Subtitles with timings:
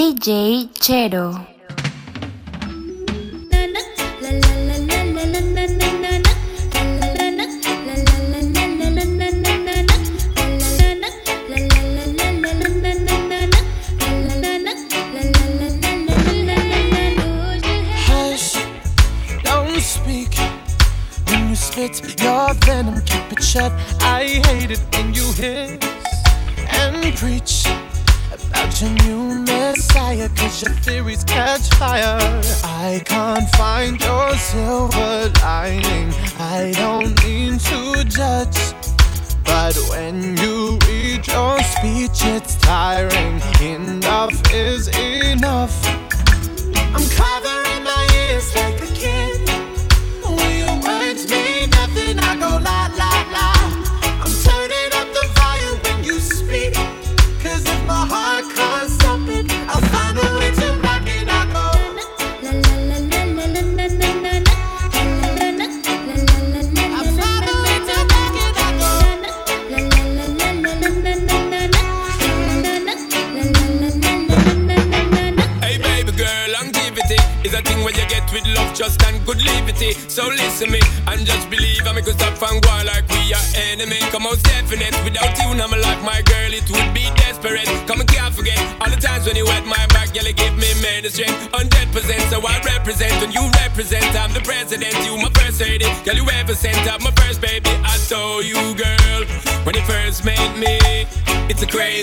[0.00, 1.46] DJ Chero.
[18.06, 18.56] Hush,
[19.42, 20.34] don't speak.
[21.28, 23.70] When you spit your venom, keep it shut.
[24.00, 25.78] I hate it when you hiss
[26.56, 27.66] and preach
[28.32, 32.18] about your new messiah, cause your theories catch fire.
[32.64, 36.12] I can't find your silver lining.
[36.38, 38.58] I don't mean to judge.
[39.44, 43.40] But when you read your speech, it's tiring.
[43.60, 45.74] Enough is enough.
[46.94, 47.39] I'm covering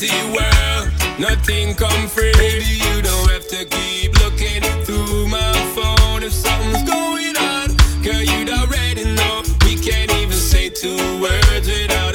[0.00, 0.88] crazy world.
[1.18, 2.32] Nothing come free.
[2.32, 7.76] Baby, you don't have to keep looking through my phone if something's going on.
[8.02, 9.42] Girl, you'd already know.
[9.64, 12.09] We can't even say two words without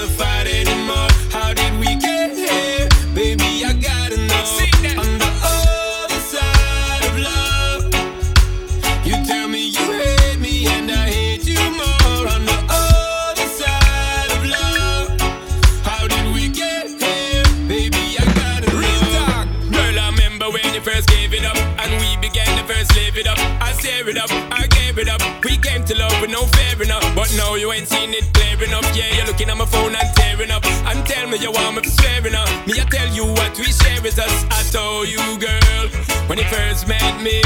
[27.75, 28.86] ain't seen it clear enough.
[28.96, 30.66] Yeah, you're looking at my phone and tearing up.
[30.88, 32.50] And tell me you want me to swear enough.
[32.68, 34.46] Me, I tell you what we share is us.
[34.50, 35.85] I told you, girl,
[36.28, 37.41] when you first met me,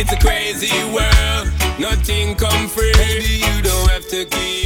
[0.00, 1.46] it's a crazy world.
[1.78, 2.92] Nothing come free.
[2.94, 4.61] Baby, you don't have to keep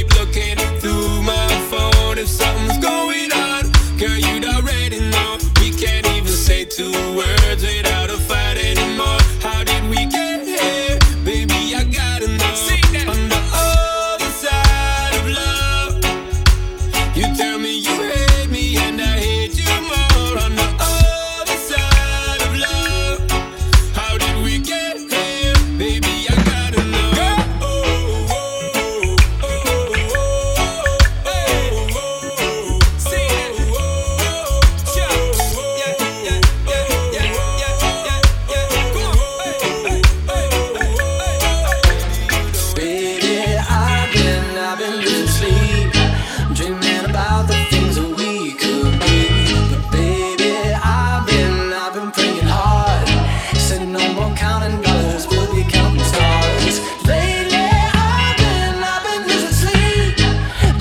[53.67, 56.79] said no more counting dollars, we'll be counting stars.
[57.05, 60.15] Lately, I've been, I've been losing sleep,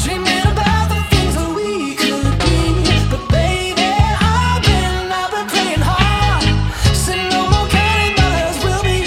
[0.02, 2.58] dreaming about the things that we could be.
[3.10, 6.46] But baby, I've been, I've been praying hard,
[6.94, 8.98] said no more counting dollars, we'll be,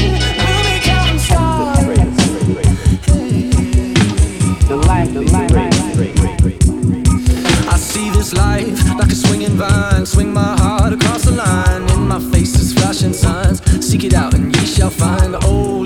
[0.44, 1.88] we'll be counting stars.
[4.68, 5.24] The life, the
[7.72, 10.06] I see this life like a swinging vine.
[10.06, 10.59] Swing my
[13.00, 13.86] flashing signs.
[13.86, 15.36] Seek it out and ye shall find.
[15.46, 15.79] Old,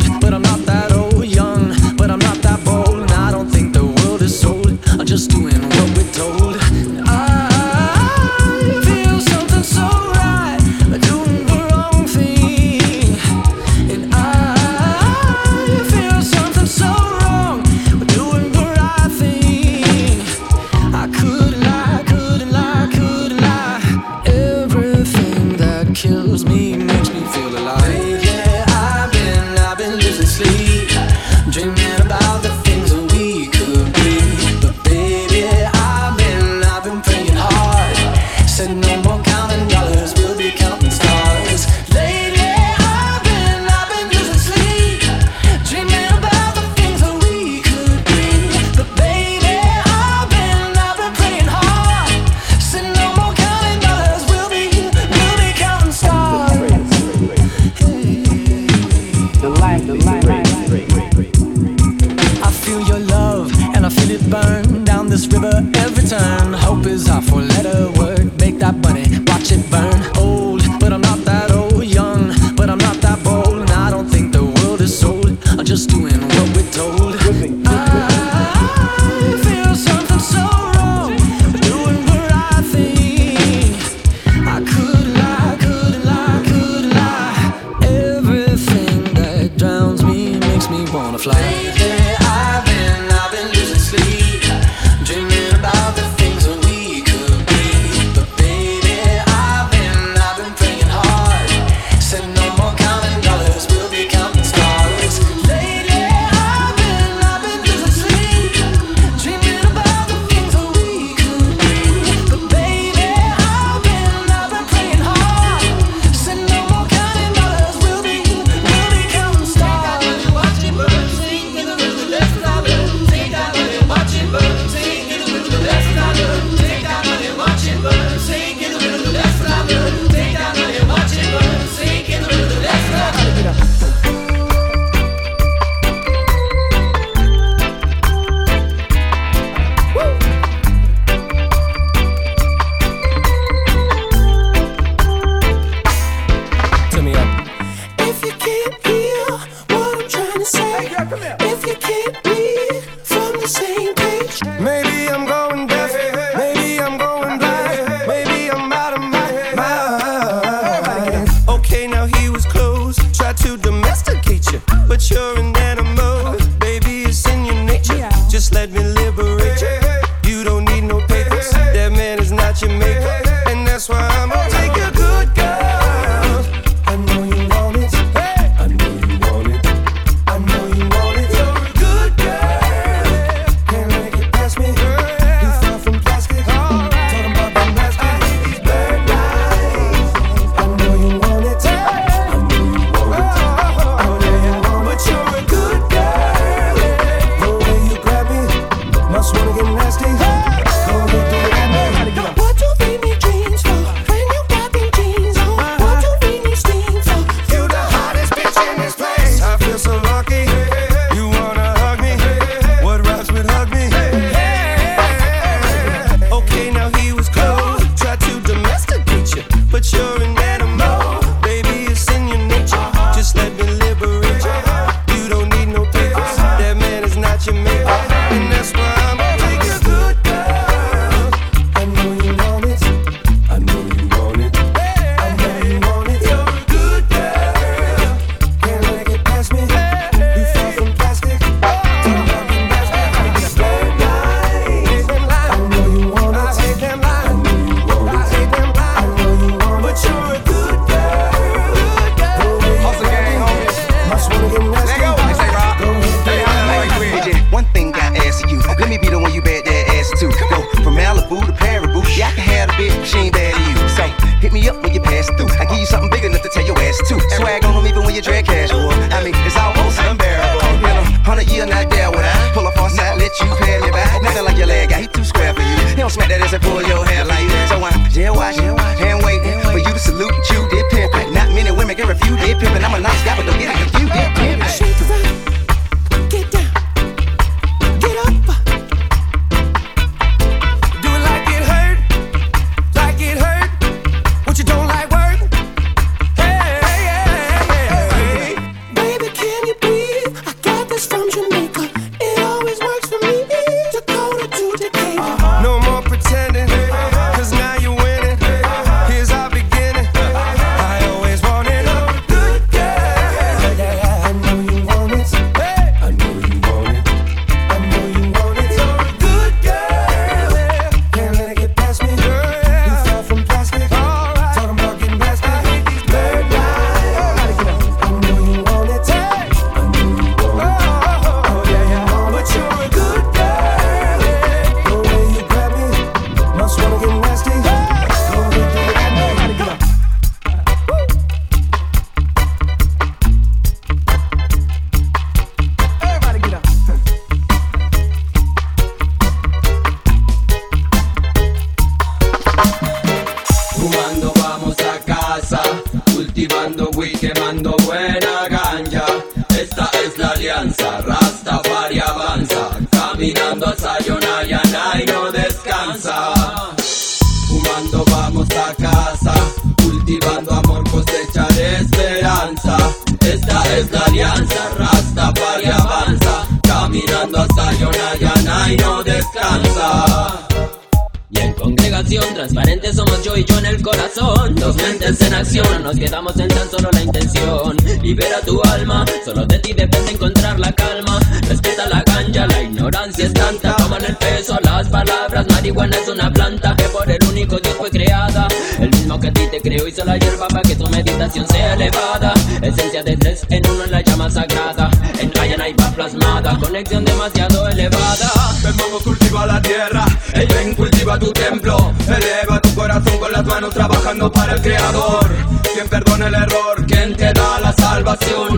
[390.83, 393.75] calma Respeta la ganja, la ignorancia es tanta.
[393.75, 397.89] Toman el peso las palabras, marihuana es una planta Que por el único Dios fue
[397.89, 398.47] creada.
[398.79, 401.73] El mismo que a ti te creó hizo la hierba para que tu meditación sea
[401.73, 402.33] elevada.
[402.61, 404.89] Esencia de tres en uno en la llama sagrada.
[405.19, 408.31] En Ayana y va plasmada, conexión demasiado elevada.
[408.63, 411.93] Ven vamos cultiva la tierra, el ven cultiva tu templo.
[412.07, 415.29] Eleva tu corazón con las manos trabajando para el creador.
[415.73, 418.52] Quien perdona el error, quien te da la salvación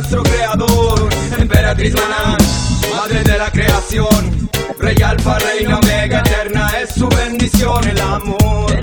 [0.00, 2.38] nuestro creador Emperatriz Manan,
[2.90, 8.79] madre de la creación Rey Alfa, Reina Omega, eterna es su bendición El amor,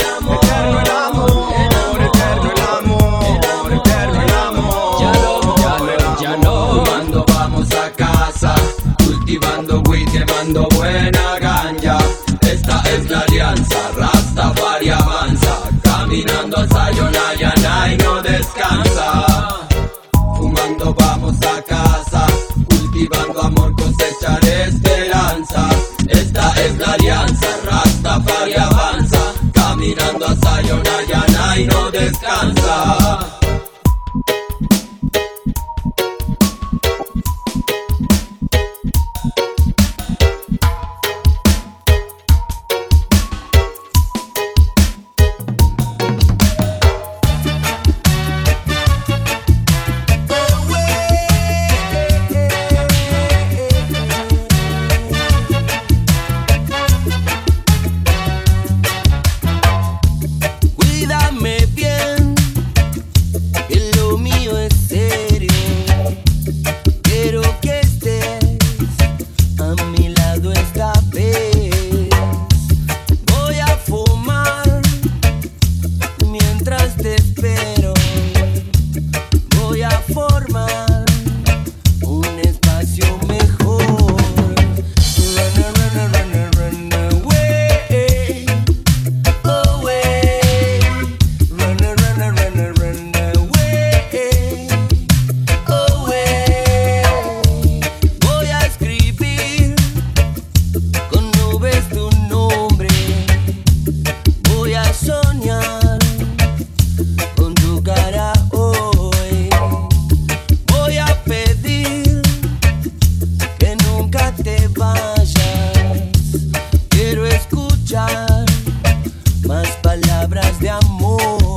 [120.38, 121.57] palabras de amor.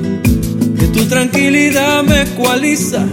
[1.01, 3.07] Tu tranquilidad me ecualiza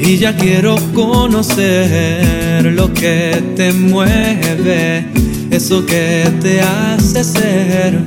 [0.00, 5.06] y ya quiero conocer lo que te mueve,
[5.48, 8.00] eso que te hace ser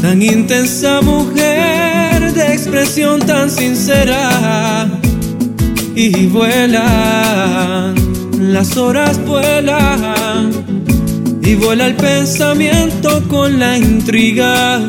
[0.00, 4.88] tan intensa mujer de expresión tan sincera.
[5.94, 7.94] Y vuelan,
[8.38, 10.50] las horas vuelan,
[11.42, 14.88] y vuela el pensamiento con la intriga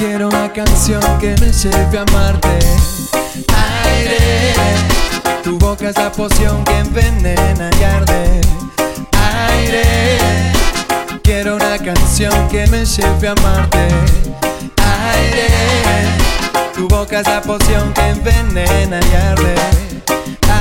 [0.00, 2.58] Quiero una canción que me lleve a amarte.
[3.84, 4.64] Aire,
[5.44, 8.40] tu boca es la poción que envenena y arde.
[9.50, 10.52] Aire,
[11.22, 13.88] quiero una canción que me lleve a amarte.
[15.12, 15.48] Aire,
[16.74, 19.54] tu boca es la poción que envenena y arde.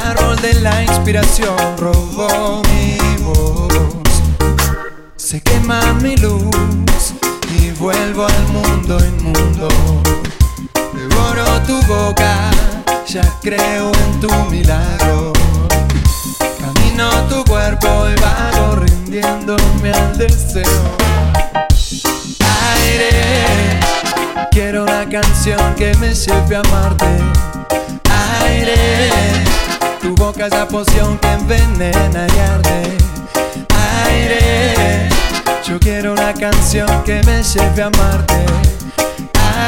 [0.06, 4.04] Árbol de la inspiración robó mi voz.
[5.16, 6.50] Se quema mi luz
[7.58, 9.68] y vuelvo al mundo inmundo.
[10.94, 12.52] Devoro tu boca,
[13.08, 15.34] ya creo en tu milagro.
[16.60, 20.98] Camino tu cuerpo y vago rindiéndome al deseo.
[22.82, 23.80] Aire,
[24.52, 27.08] quiero una canción que me lleve a amarte.
[28.44, 29.10] Aire,
[30.02, 32.98] tu boca es la poción que envenena y arde.
[34.06, 35.10] Aire,
[35.70, 38.46] yo quiero una canción que me lleve a amarte.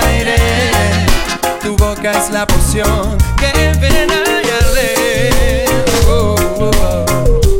[0.04, 0.36] Aire,
[1.62, 5.66] tu boca es la poción que ven y arde.
[6.08, 7.51] Oh.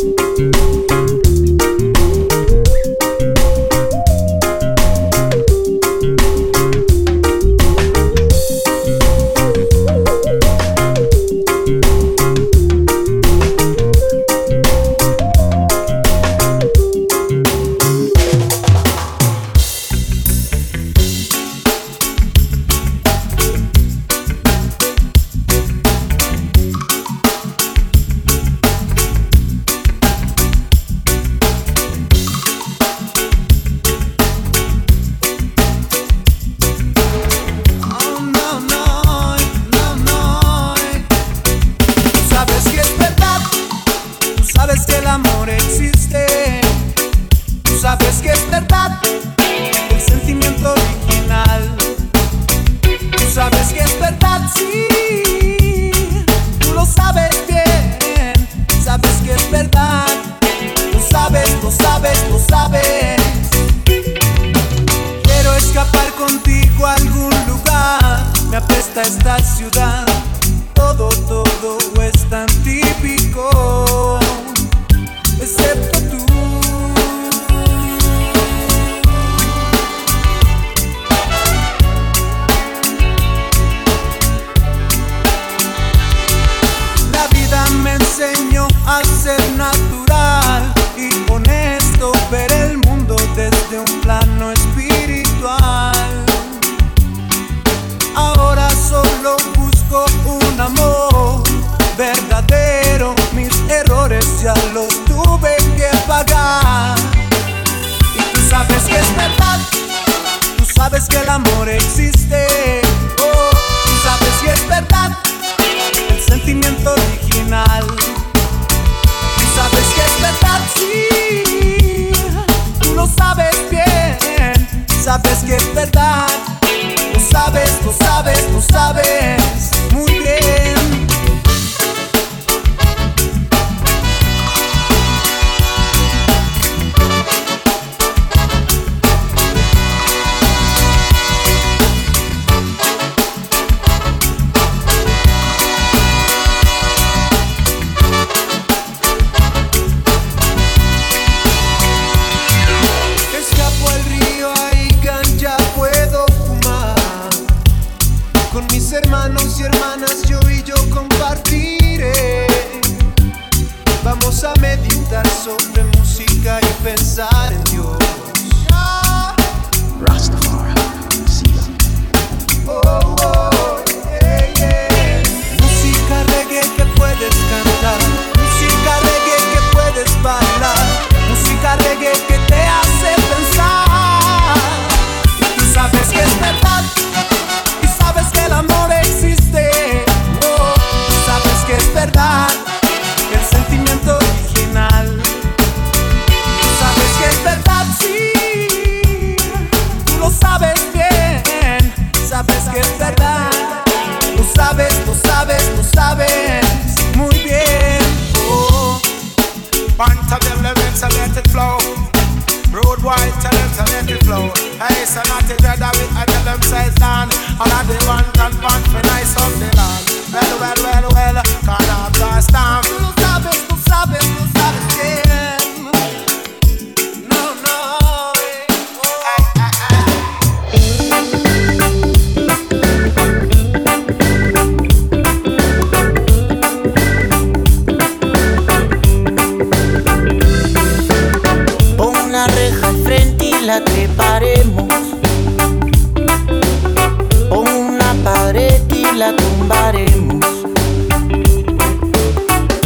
[249.36, 250.46] tumbaremos.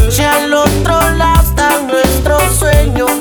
[0.10, 3.12] Si al otro lado están nuestros sueños,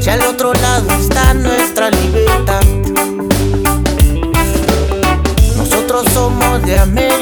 [0.00, 2.62] si al otro lado está nuestra libertad,
[5.56, 7.21] nosotros somos de América.